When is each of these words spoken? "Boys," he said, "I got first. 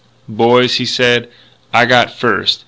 "Boys," 0.27 0.77
he 0.77 0.85
said, 0.87 1.29
"I 1.71 1.85
got 1.85 2.11
first. 2.17 2.59